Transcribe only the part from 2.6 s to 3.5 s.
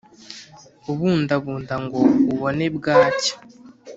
bwacya,